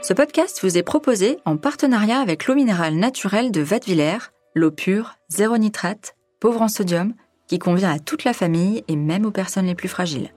[0.00, 4.18] Ce podcast vous est proposé en partenariat avec l'eau minérale naturelle de Vatviller,
[4.54, 7.14] l'eau pure, zéro nitrate, pauvre en sodium,
[7.48, 10.32] qui convient à toute la famille et même aux personnes les plus fragiles.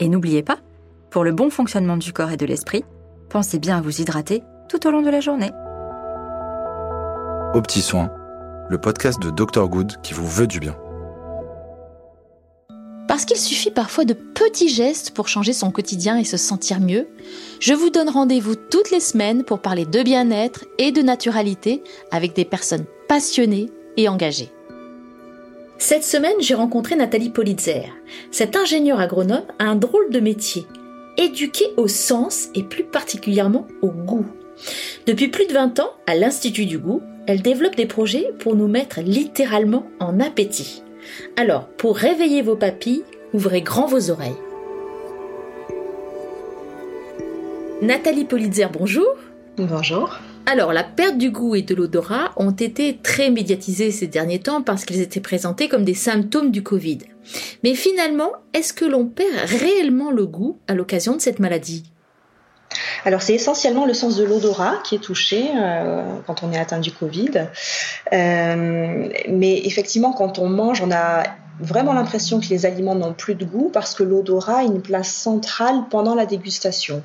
[0.00, 0.58] Et n'oubliez pas,
[1.10, 2.84] pour le bon fonctionnement du corps et de l'esprit,
[3.28, 5.50] pensez bien à vous hydrater tout au long de la journée.
[7.54, 8.10] Au petit soin,
[8.70, 10.76] le podcast de Dr Good qui vous veut du bien.
[13.14, 17.06] Parce qu'il suffit parfois de petits gestes pour changer son quotidien et se sentir mieux,
[17.60, 22.34] je vous donne rendez-vous toutes les semaines pour parler de bien-être et de naturalité avec
[22.34, 24.50] des personnes passionnées et engagées.
[25.78, 27.84] Cette semaine, j'ai rencontré Nathalie Politzer.
[28.32, 30.66] Cette ingénieure agronome a un drôle de métier,
[31.16, 34.26] éduquée au sens et plus particulièrement au goût.
[35.06, 38.66] Depuis plus de 20 ans, à l'Institut du goût, elle développe des projets pour nous
[38.66, 40.82] mettre littéralement en appétit.
[41.36, 44.32] Alors, pour réveiller vos papilles, ouvrez grand vos oreilles.
[47.82, 49.08] Nathalie Politzer, bonjour.
[49.58, 50.18] Bonjour.
[50.46, 54.62] Alors, la perte du goût et de l'odorat ont été très médiatisés ces derniers temps
[54.62, 56.98] parce qu'ils étaient présentés comme des symptômes du Covid.
[57.62, 61.84] Mais finalement, est-ce que l'on perd réellement le goût à l'occasion de cette maladie?
[63.04, 66.80] Alors c'est essentiellement le sens de l'odorat qui est touché euh, quand on est atteint
[66.80, 67.48] du Covid.
[68.12, 71.24] Euh, mais effectivement, quand on mange, on a
[71.60, 75.08] vraiment l'impression que les aliments n'ont plus de goût parce que l'odorat a une place
[75.08, 77.04] centrale pendant la dégustation.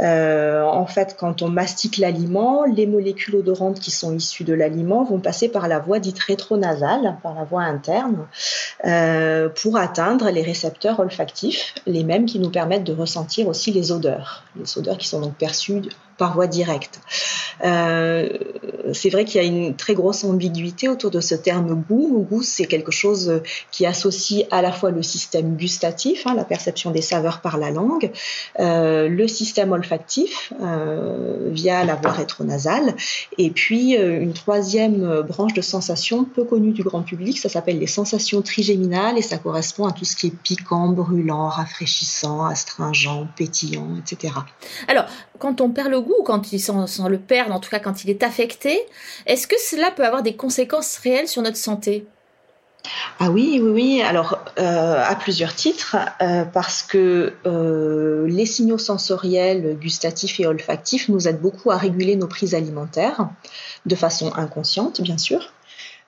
[0.00, 5.04] Euh, en fait, quand on mastique l'aliment, les molécules odorantes qui sont issues de l'aliment
[5.04, 8.26] vont passer par la voie dite rétronasale, par la voie interne,
[9.62, 14.42] pour atteindre les récepteurs olfactifs, les mêmes qui nous permettent de ressentir aussi les odeurs,
[14.56, 15.82] les odeurs qui sont donc perçues
[16.16, 17.00] par voie directe.
[17.62, 18.28] Euh,
[18.92, 22.10] c'est vrai qu'il y a une très grosse ambiguïté autour de ce terme goût.
[22.12, 26.44] Le goût, c'est quelque chose qui associe à la fois le système gustatif, hein, la
[26.44, 28.10] perception des saveurs par la langue,
[28.60, 32.94] euh, le système olfactif euh, via la voie rétronasale,
[33.38, 37.86] et puis une troisième branche de sensations peu connue du grand public, ça s'appelle les
[37.86, 43.88] sensations trigéminales et ça correspond à tout ce qui est piquant, brûlant, rafraîchissant, astringent, pétillant,
[43.98, 44.34] etc.
[44.88, 45.06] Alors,
[45.38, 46.60] quand on perd le goût, quand il
[47.08, 48.80] le perd, en tout cas quand il est affecté,
[49.26, 52.06] est-ce que cela peut avoir des conséquences réelles sur notre santé?
[53.18, 54.02] Ah oui, oui, oui.
[54.02, 61.08] Alors, euh, à plusieurs titres, euh, parce que euh, les signaux sensoriels, gustatifs et olfactifs
[61.08, 63.28] nous aident beaucoup à réguler nos prises alimentaires,
[63.86, 65.52] de façon inconsciente, bien sûr.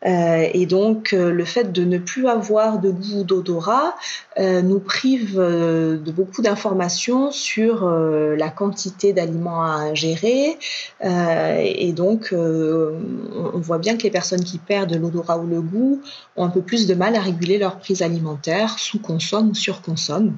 [0.05, 3.97] Euh, et donc, euh, le fait de ne plus avoir de goût d'odorat
[4.39, 10.59] euh, nous prive de beaucoup d'informations sur la quantité d'aliments à ingérer.
[11.03, 16.03] et donc, on voit bien que les personnes qui perdent l'odorat ou le goût
[16.37, 20.35] ont un peu plus de mal à réguler leur prise alimentaire, sous-consomment ou surconsomment.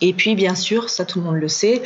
[0.00, 1.80] Et puis, bien sûr, ça tout le monde le sait,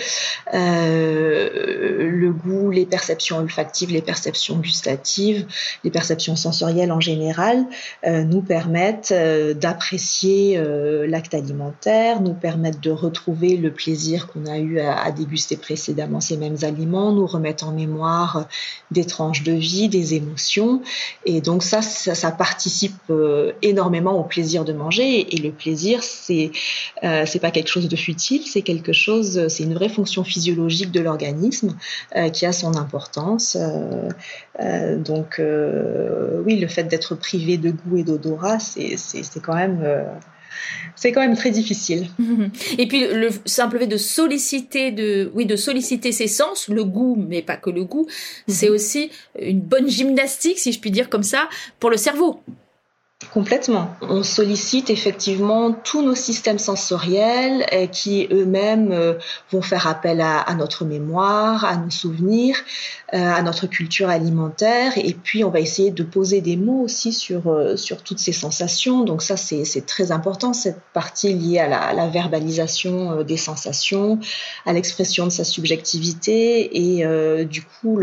[0.53, 5.47] euh, le goût, les perceptions olfactives, les perceptions gustatives,
[5.85, 7.65] les perceptions sensorielles en général
[8.05, 10.61] euh, nous permettent euh, d'apprécier
[11.07, 16.37] l'acte alimentaire, nous permettent de retrouver le plaisir qu'on a eu à, déguster précédemment ces
[16.37, 18.47] mêmes aliments, nous remettent en mémoire
[18.91, 20.83] des tranches de vie, des émotions.
[21.25, 23.13] Et donc ça, ça, participe
[23.63, 25.35] énormément au plaisir de manger.
[25.35, 26.51] Et le plaisir, c'est
[27.03, 31.01] c'est pas quelque chose de futile, c'est quelque chose, c'est une vraie fonction physiologique de
[31.01, 31.77] l'organisme
[32.17, 33.57] euh, qui a son importance.
[33.61, 34.09] Euh,
[34.61, 35.41] euh, donc
[36.47, 38.97] oui, le fait d'être privé de goût et d'odorat, c'est
[39.43, 39.85] quand même
[40.95, 42.09] c'est quand même très difficile.
[42.79, 47.17] Et puis le simple fait de solliciter de oui de solliciter ses sens, le goût,
[47.17, 48.07] mais pas que le goût,
[48.47, 48.75] c'est mhm.
[48.75, 52.41] aussi une bonne gymnastique, si je puis dire comme ça, pour le cerveau.
[53.33, 53.95] Complètement.
[54.01, 59.15] On sollicite effectivement tous nos systèmes sensoriels euh, qui eux-mêmes euh,
[59.53, 62.57] vont faire appel à, notre mémoire, à nos souvenirs,
[63.15, 64.95] euh, à notre culture alimentaire.
[64.97, 67.43] Et puis on va essayer de poser des mots aussi sur,
[67.77, 69.05] sur toutes ces sensations.
[69.05, 74.19] Donc ça c'est très important, cette partie liée à la, verbalisation des sensations,
[74.67, 76.99] à l'expression de sa subjectivité.
[76.99, 78.01] Et du coup,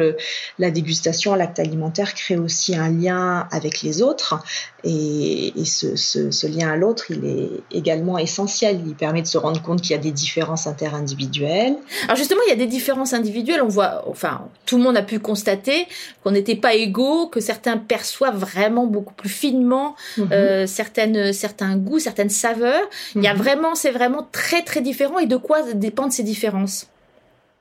[0.58, 4.40] la dégustation l'acte alimentaire crée aussi un lien avec les autres.
[4.84, 8.82] Et et, ce, lien à l'autre, il est également essentiel.
[8.86, 11.76] Il permet de se rendre compte qu'il y a des différences interindividuelles.
[12.06, 13.62] Alors justement, il y a des différences individuelles.
[13.62, 15.88] On voit, enfin, tout le monde a pu constater
[16.24, 20.30] qu'on n'était pas égaux, que certains perçoivent vraiment beaucoup plus finement mhm.
[20.32, 22.90] euh, certaines, certains goûts, certaines saveurs.
[23.16, 23.40] Il y a mhm.
[23.40, 25.20] vraiment, c'est vraiment très très différent.
[25.20, 26.88] Et de quoi dépendent ces différences?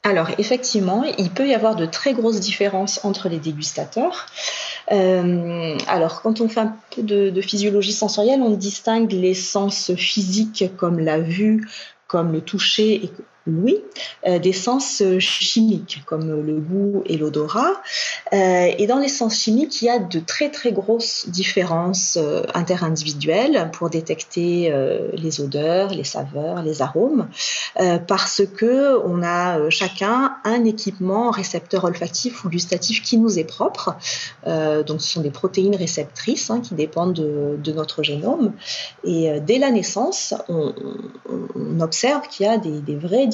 [0.06, 4.26] Alors effectivement, il peut y avoir de très grosses différences entre les dégustateurs.
[4.92, 10.70] Euh, alors quand on fait un peu de, physiologie sensorielle, on distingue les sens physiques
[10.76, 11.68] comme la vue,
[12.06, 13.10] comme le toucher
[13.46, 13.80] oui,
[14.26, 17.80] euh, des sens euh, chimiques comme le goût et l'odorat.
[18.32, 22.18] Euh, et dans les sens chimiques, il y a de très très grosses différences
[22.54, 24.72] interindividuelles pour détecter
[25.12, 27.28] les odeurs, les saveurs, les arômes,
[28.06, 33.96] parce que on a chacun un équipement récepteur olfactif ou gustatif qui nous est propre.
[34.44, 38.52] donc, ce sont des protéines réceptrices hein, qui dépendent de, notre génome.
[39.04, 40.72] Et dès la naissance, on,
[41.80, 43.26] observe qu'il y a des, des vraies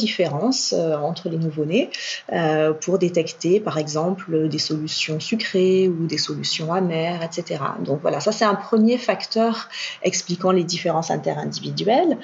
[0.73, 1.91] euh, entre les nouveau-nés
[2.33, 7.61] euh, pour détecter, par exemple, des solutions sucrées ou des solutions amères, etc.
[7.85, 9.69] Donc voilà, ça c'est un premier facteur
[10.03, 12.19] expliquant les différences interindividuelles.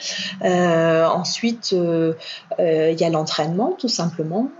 [0.45, 4.51] Euh, ensuite, il y a l'entraînement, tout simplement,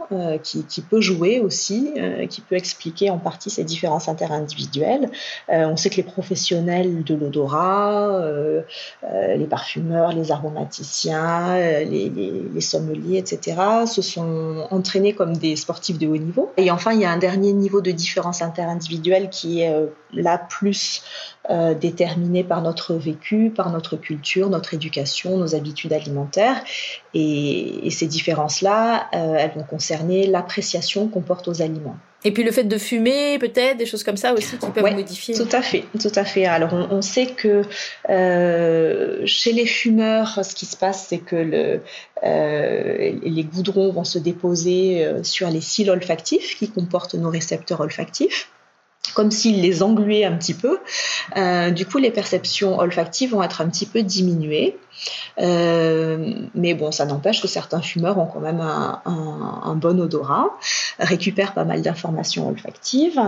[0.43, 1.93] qui, qui, peut jouer aussi,
[2.31, 5.11] qui peut expliquer en partie ces différences interindividuelles.
[5.49, 8.23] on sait que les professionnels de l'odorat,
[9.03, 15.99] les parfumeurs, les aromaticiens, les, les, les sommeliers, etc., se sont entraînés comme des sportifs
[15.99, 16.52] de haut niveau.
[16.56, 20.38] Et enfin, il y a un dernier niveau de différence interindividuelle qui est euh, là
[20.38, 21.02] plus
[21.50, 26.62] euh, déterminé par notre vécu, par notre culture, notre éducation, nos habitudes alimentaires.
[27.14, 31.96] Et, ces différences-là, euh, elles vont concerner l'appréciation qu'on porte aux aliments.
[32.25, 35.35] Et puis le fait de fumer, peut-être, des choses comme ça aussi qui peuvent modifier.
[35.35, 36.47] Tout à fait, tout à fait.
[36.47, 37.62] Alors on, sait que
[38.11, 41.81] euh, chez les fumeurs, ce qui se passe, c'est que le,
[42.25, 47.81] euh, les goudrons vont se déposer euh, sur les cils olfactifs qui comportent nos récepteurs
[47.81, 48.50] olfactifs
[49.14, 50.79] comme s'ils les engluaient un petit peu.
[51.37, 54.76] Euh, du coup, les perceptions olfactives vont être un petit peu diminuées.
[55.41, 60.49] Euh, mais bon, ça n'empêche que certains fumeurs ont quand même un, bon odorat,
[60.99, 63.21] récupèrent pas mal d'informations olfactives.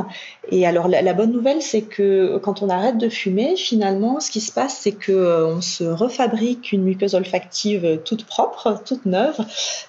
[0.50, 4.40] Et alors, la, bonne nouvelle, c'est que quand on arrête de fumer, finalement, ce qui
[4.40, 9.38] se passe, c'est que euh, se refabrique une muqueuse olfactive toute propre, toute neuve,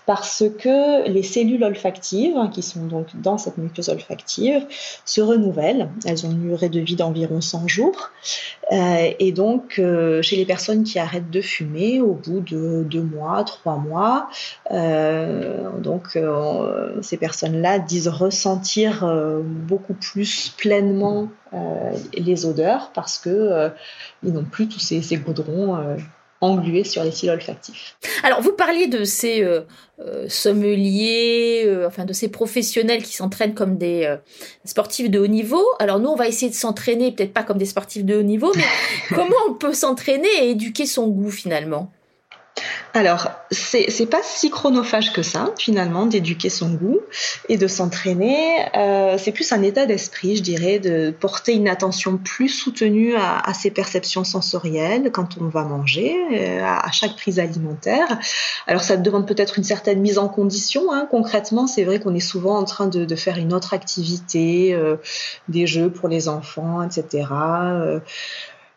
[0.06, 4.66] parce que les cellules olfactives, qui sont donc dans cette muqueuse olfactive,
[5.06, 5.90] se renouvellent.
[6.06, 8.12] Elles ont une durée de vie d'environ 100 jours.
[8.72, 9.82] Euh, et donc,
[10.22, 14.30] chez les personnes qui arrêtent de fumer, au bout de deux mois, trois mois.
[14.72, 21.30] Euh, donc euh, ces personnes-là disent ressentir euh, beaucoup plus pleinement
[22.14, 23.70] les odeurs parce que
[24.24, 25.98] ils n'ont plus tous ces, ces goudrons
[26.42, 27.98] englués sur les cils olfactifs.
[28.24, 29.48] Alors, vous parliez de ces
[30.28, 34.16] sommeliers, enfin de ces professionnels qui s'entraînent comme des
[34.66, 35.64] sportifs de haut niveau.
[35.80, 38.52] Alors, nous, on va essayer de s'entraîner, peut-être pas comme des sportifs de haut niveau,
[38.56, 38.64] mais
[39.16, 41.92] comment on peut s'entraîner et éduquer son goût finalement?
[42.94, 47.00] Alors, c'est pas si chronophage que ça, finalement, d'éduquer son goût
[47.48, 48.66] et de s'entraîner.
[48.76, 53.54] Euh, c'est plus un état d'esprit, je dirais, de porter une attention plus soutenue à,
[53.54, 58.20] ses perceptions sensorielles quand on va manger, euh, à, chaque prise alimentaire.
[58.68, 60.92] Alors, ça demande peut-être une certaine mise en condition.
[60.92, 61.08] Hein.
[61.10, 64.98] Concrètement, c'est vrai qu'on est souvent en train de, faire une autre activité, euh,
[65.48, 67.26] des jeux pour les enfants, etc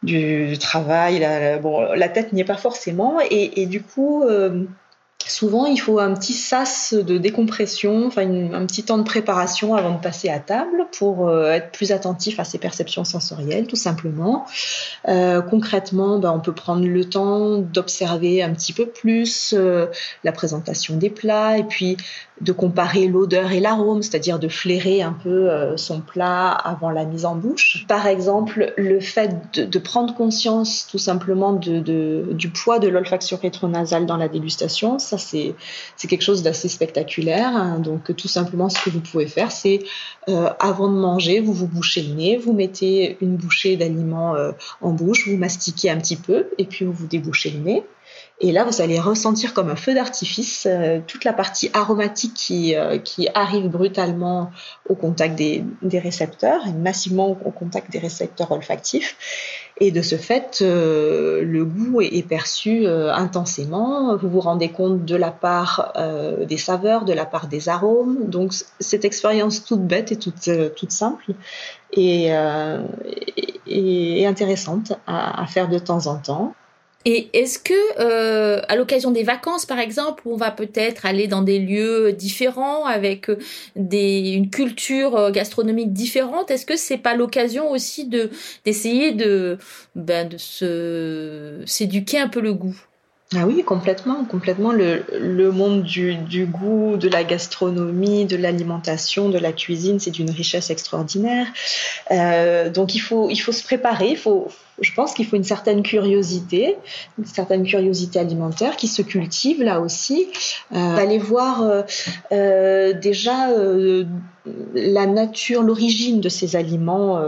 [0.05, 1.19] du, travail.
[1.19, 3.19] La, tête n'y est pas forcément.
[3.31, 4.65] Et, du coup, euh,
[5.27, 10.01] souvent, il faut un petit sas de décompression, un petit temps de préparation avant de
[10.01, 14.47] passer à table pour euh, être plus attentif à ses perceptions sensorielles, tout simplement.
[15.09, 19.55] Euh, concrètement, ben, on peut prendre le temps d'observer un petit peu plus
[20.23, 21.97] la présentation des plats et puis
[22.41, 27.05] de comparer l'odeur et l'arôme, c'est-à-dire de flairer un peu euh, son plat avant la
[27.05, 27.85] mise en bouche.
[27.87, 34.07] Par exemple, le fait de, prendre conscience tout simplement de, du poids de l'olfaction rétronasale
[34.07, 35.55] dans la dégustation, ça c'est
[36.09, 37.55] quelque chose d'assez spectaculaire.
[37.55, 37.79] Hein.
[37.79, 39.85] Donc tout simplement, ce que vous pouvez faire, c'est
[40.29, 44.51] euh, avant de manger, vous vous bouchez le nez, vous mettez une bouchée d'aliment euh,
[44.81, 47.85] en bouche, vous mastiquez un petit peu et puis vous vous débouchez le nez.
[48.41, 52.75] Et là, vous allez ressentir comme un feu d'artifice euh, toute la partie aromatique qui,
[52.75, 54.51] euh, qui arrive brutalement
[54.89, 59.17] au contact des, des, récepteurs, et massivement au contact des récepteurs olfactifs.
[59.79, 64.17] Et de ce fait, euh, le goût est, est perçu intensément.
[64.17, 65.93] Vous vous rendez compte de la part
[66.47, 68.29] des saveurs, de la part des arômes.
[68.29, 71.33] Donc, cette expérience toute bête et toute, toute simple
[71.93, 72.31] et,
[73.67, 76.55] et, intéressante à faire de temps en temps.
[77.05, 81.43] Et est-ce que, euh, à l'occasion des vacances, par exemple, on va peut-être aller dans
[81.43, 83.39] des lieux différents avec euh,
[83.77, 88.31] des, une culture euh, gastronomique différente, est-ce que c'est pas l'occasion aussi de
[88.65, 89.59] d'essayer de
[89.95, 92.77] ben, de se s'éduquer un peu le goût?
[93.37, 94.71] Ah oui, complètement, complètement.
[94.71, 100.11] Le, le monde du, du, goût, de la gastronomie, de l'alimentation, de la cuisine, c'est
[100.11, 101.47] d'une richesse extraordinaire.
[102.11, 104.49] Euh, donc il faut, il faut se préparer, il faut,
[104.81, 106.77] je pense qu'il faut une certaine curiosité,
[107.19, 110.29] une certaine curiosité alimentaire qui se cultive là aussi.
[110.75, 111.83] Euh, aller voir euh,
[112.33, 114.05] euh, déjà euh,
[114.75, 117.19] la nature, l'origine de ces aliments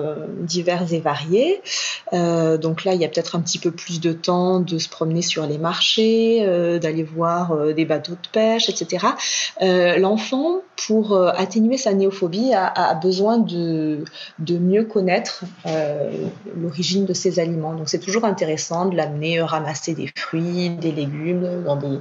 [0.40, 1.62] divers et variés.
[2.12, 5.22] Donc là, il y a peut-être un petit peu plus de temps de se promener
[5.22, 6.46] sur les marchés,
[6.78, 9.06] d'aller voir des bateaux de pêche, etc.
[9.98, 14.04] L'enfant, pour euh, atténuer sa néophobie, a, besoin de,
[14.38, 16.10] de mieux connaître euh,
[16.56, 17.74] l'origine de ces aliments.
[17.74, 21.98] Donc c'est toujours intéressant de l'amener ramasser des fruits, des légumes dans des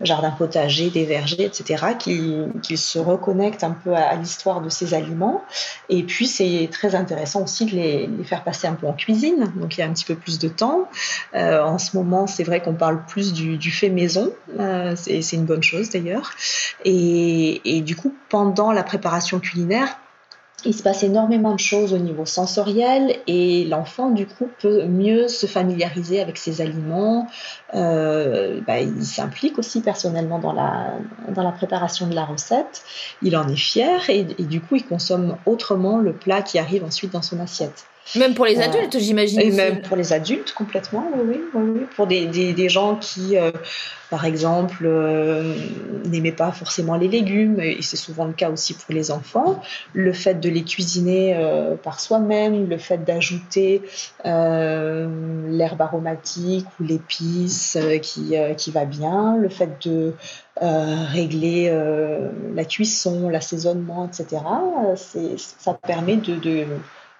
[0.00, 4.94] jardin potager, des vergers, etc., qu'ils qu se reconnectent un peu à, l'histoire de ces
[4.94, 5.44] aliments.
[5.88, 9.52] Et puis, c'est très intéressant aussi de les, les, faire passer un peu en cuisine.
[9.56, 10.88] Donc, il y a un petit peu plus de temps.
[11.34, 14.32] Euh, en ce moment, c'est vrai qu'on parle plus du, du fait maison.
[14.58, 16.30] Euh, c'est une bonne chose d'ailleurs.
[16.84, 19.96] Et, et du coup, pendant la préparation culinaire,
[20.64, 25.28] il se passe énormément de choses au niveau sensoriel et l'enfant du coup peut mieux
[25.28, 27.26] se familiariser avec ses aliments.
[27.74, 30.94] Euh, bah, il s'implique aussi personnellement dans la,
[31.28, 32.82] dans la préparation de la recette.
[33.22, 36.84] Il en est fier et, et, du coup il consomme autrement le plat qui arrive
[36.84, 37.86] ensuite dans son assiette.
[38.16, 39.40] Même pour les adultes, j'imagine.
[39.40, 41.62] Et même pour les adultes, complètement, oui, oui.
[41.74, 41.80] oui.
[41.96, 43.50] Pour des, des, des gens qui, euh,
[44.10, 45.54] par exemple, euh,
[46.04, 49.60] n'aimaient pas forcément les légumes, et c'est souvent le cas aussi pour les enfants,
[49.94, 53.82] le fait de les cuisiner euh, par soi-même, le fait d'ajouter
[54.24, 60.12] l'herbe aromatique ou l'épice qui, qui va bien, le fait de
[60.60, 61.72] régler
[62.54, 64.42] la cuisson, l'assaisonnement, etc.,
[65.36, 66.66] ça permet de, de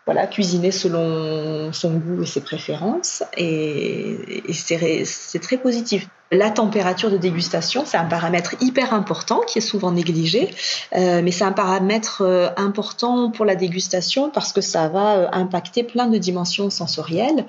[0.06, 3.22] voilà, cuisiner selon son goût et ses préférences.
[3.36, 6.08] Et, et c'est très positif.
[6.32, 10.48] La température de dégustation, c'est un paramètre hyper important qui est souvent négligé,
[10.96, 15.28] euh, mais c'est un paramètre euh, important pour la dégustation parce que ça va euh,
[15.32, 17.44] impacter plein de dimensions sensorielles.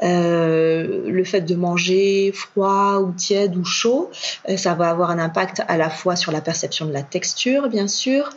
[0.00, 4.10] Le fait de manger froid ou tiède ou chaud,
[4.56, 7.88] ça va avoir un impact à la fois sur la perception de la texture, bien
[7.88, 8.30] sûr,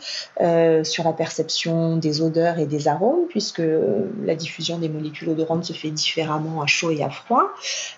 [0.82, 3.62] sur la perception des odeurs et des arômes, puisque
[4.24, 7.44] la diffusion des molécules odorantes se fait différemment à chaud et à froid.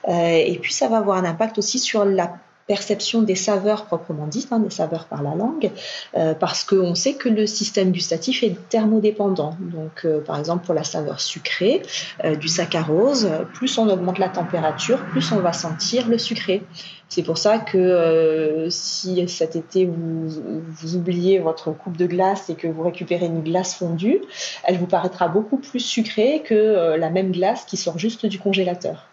[0.09, 4.49] et puis ça va avoir un impact aussi sur la perception des saveurs proprement dites,
[4.51, 5.71] hein, des saveurs par la langue,
[6.17, 9.57] euh, parce qu'on sait que le système gustatif est thermodépendant.
[9.61, 11.83] Donc, euh, par exemple, pour la saveur sucrée
[12.25, 16.63] euh, du saccharose, plus on augmente la température, plus on va sentir le sucré.
[17.09, 22.67] C'est pour ça que si cet été vous, oubliez votre coupe de glace et que
[22.67, 24.21] vous récupérez une glace fondue,
[24.65, 29.07] elle vous paraîtra beaucoup plus sucrée que la même glace qui sort juste du congélateur.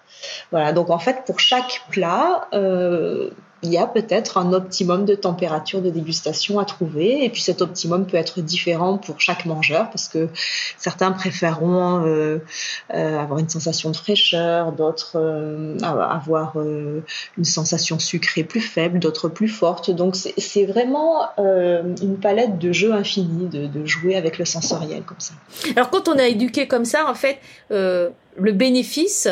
[0.52, 3.30] Voilà, donc en fait, pour chaque plat, euh,
[3.66, 7.24] il y a peut-être un optimum de température de dégustation à trouver.
[7.24, 10.28] Et puis cet optimum peut être différent pour chaque mangeur parce que
[10.78, 12.40] certains préféreront euh,
[12.94, 15.18] euh, avoir une sensation de fraîcheur, d'autres
[15.82, 19.92] avoir une sensation sucrée plus faible, d'autres plus forte.
[19.92, 25.20] Donc c'est vraiment une palette de jeux infinis, de, de, jouer avec le sensoriel comme
[25.20, 25.36] ça.
[25.78, 27.40] Alors quand on a éduqué comme ça, en fait,
[27.70, 29.30] le bénéfice,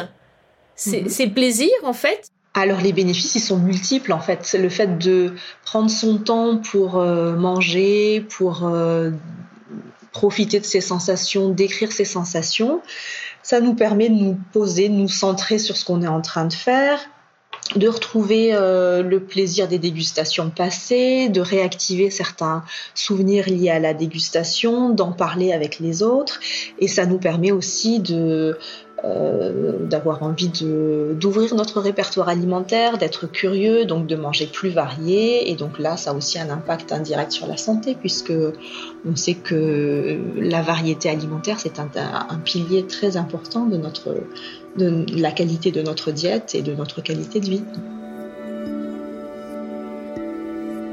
[0.82, 1.26] c'est -hmm.
[1.28, 2.22] le plaisir en fait
[2.54, 4.58] alors les bénéfices, ils sont multiples en fait.
[4.60, 5.34] Le fait de
[5.66, 9.12] prendre son temps pour euh, manger, pour euh,
[10.12, 12.82] profiter de ses sensations, d'écrire ses sensations,
[13.42, 16.46] ça nous permet de nous poser, de nous centrer sur ce qu'on est en train
[16.46, 17.00] de faire,
[17.76, 22.64] de retrouver euh, le plaisir des dégustations passées, de réactiver certains
[22.96, 26.40] souvenirs liés à la dégustation, d'en parler avec les autres,
[26.80, 28.58] et ça nous permet aussi de
[29.04, 35.50] euh, d'avoir envie d'ouvrir notre répertoire alimentaire, d'être curieux, donc de manger plus varié.
[35.50, 38.34] Et donc là, ça a aussi un impact indirect sur la santé, puisque
[39.06, 44.16] on sait que la variété alimentaire, c'est un, un, pilier très important de, notre,
[44.78, 47.64] de la qualité de notre diète et de notre qualité de vie.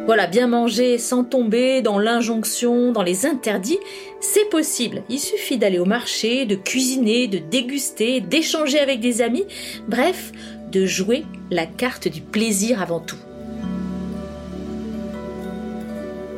[0.08, 3.78] Voilà, bien manger sans tomber dans l'injonction, dans les interdits,
[4.20, 5.02] c'est possible.
[5.10, 9.44] Il suffit d'aller au marché, de cuisiner, de déguster, d'échanger avec des amis,
[9.86, 10.32] bref,
[10.72, 13.18] de jouer la carte du plaisir avant tout.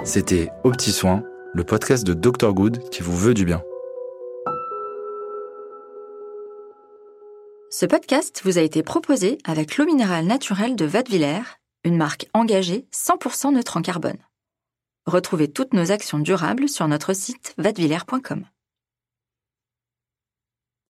[0.03, 1.23] C'était Au Petit Soin,
[1.55, 3.63] le podcast de Dr Good qui vous veut du bien.
[7.71, 12.87] Ce podcast vous a été proposé avec l'eau minérale naturelle de Vadevillers une marque engagée
[12.93, 14.19] 100% neutre en carbone.
[15.07, 18.47] Retrouvez toutes nos actions durables sur notre site vadevillers.com.